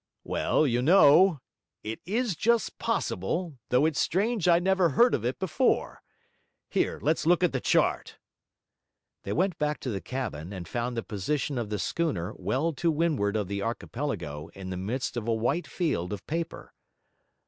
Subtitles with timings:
[0.23, 1.41] Well, you know,
[1.83, 5.37] it is just possible, though it's strange I never heard of it.
[6.71, 8.17] Here, let's look at the chart.'
[9.25, 12.89] They went back to the cabin, and found the position of the schooner well to
[12.89, 16.73] windward of the archipelago in the midst of a white field of paper.